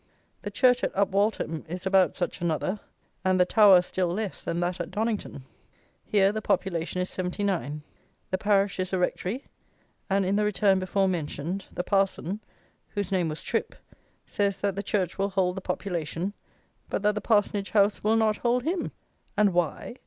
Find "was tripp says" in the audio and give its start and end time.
13.29-14.57